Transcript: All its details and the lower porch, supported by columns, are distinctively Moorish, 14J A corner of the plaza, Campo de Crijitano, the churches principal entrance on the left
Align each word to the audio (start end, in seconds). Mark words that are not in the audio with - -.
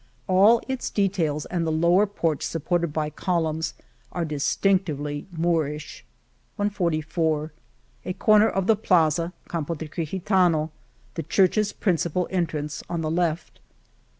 All 0.25 0.63
its 0.67 0.89
details 0.89 1.45
and 1.45 1.63
the 1.67 1.71
lower 1.71 2.07
porch, 2.07 2.41
supported 2.41 2.91
by 2.91 3.11
columns, 3.11 3.75
are 4.11 4.25
distinctively 4.25 5.27
Moorish, 5.31 6.03
14J 6.59 7.51
A 8.05 8.13
corner 8.13 8.49
of 8.49 8.65
the 8.65 8.75
plaza, 8.75 9.31
Campo 9.47 9.75
de 9.75 9.87
Crijitano, 9.87 10.71
the 11.13 11.21
churches 11.21 11.71
principal 11.71 12.27
entrance 12.31 12.81
on 12.89 13.01
the 13.01 13.11
left 13.11 13.59